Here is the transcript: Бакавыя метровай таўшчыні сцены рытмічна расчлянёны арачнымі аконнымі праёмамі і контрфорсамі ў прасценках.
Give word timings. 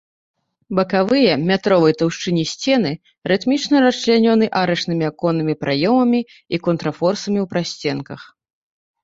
Бакавыя 0.77 1.33
метровай 1.49 1.93
таўшчыні 1.99 2.45
сцены 2.51 2.91
рытмічна 3.33 3.75
расчлянёны 3.85 4.49
арачнымі 4.61 5.05
аконнымі 5.11 5.55
праёмамі 5.67 6.25
і 6.25 6.55
контрфорсамі 6.71 7.39
ў 7.45 7.53
прасценках. 7.55 8.21